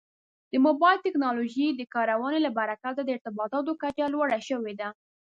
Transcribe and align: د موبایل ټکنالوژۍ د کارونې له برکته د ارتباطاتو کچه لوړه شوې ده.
د 0.51 0.53
موبایل 0.65 1.03
ټکنالوژۍ 1.05 1.67
د 1.75 1.81
کارونې 1.95 2.39
له 2.45 2.51
برکته 2.57 2.99
د 3.03 3.09
ارتباطاتو 3.15 3.71
کچه 3.81 4.05
لوړه 4.13 4.39
شوې 4.49 4.73
ده. 4.79 4.89